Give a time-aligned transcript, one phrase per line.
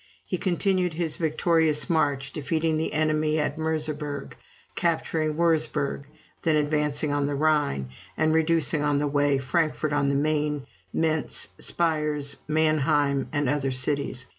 [0.25, 4.33] He continued his victorious march, defeating the enemy at Merseberg,
[4.73, 6.05] capturing Wurzburg,
[6.41, 11.49] then advancing on the Rhine, and reducing on the way Frankfort on the Main, Mentz,
[11.59, 14.25] Spires, Mannheim, and other cities.